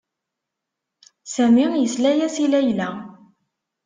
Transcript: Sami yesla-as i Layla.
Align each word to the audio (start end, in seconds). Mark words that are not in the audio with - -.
Sami 1.33 1.65
yesla-as 1.71 2.35
i 2.43 2.45
Layla. 2.51 2.89